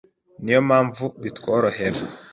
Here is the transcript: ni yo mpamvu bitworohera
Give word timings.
ni 0.43 0.51
yo 0.55 0.61
mpamvu 0.67 1.03
bitworohera 1.23 1.99